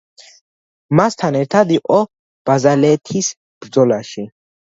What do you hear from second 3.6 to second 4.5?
ბრძოლაში.